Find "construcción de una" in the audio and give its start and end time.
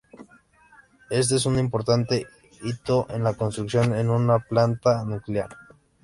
3.35-4.39